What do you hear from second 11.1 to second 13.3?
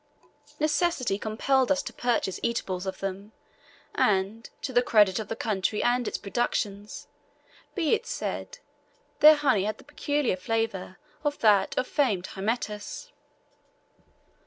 of that of famed Hymettus.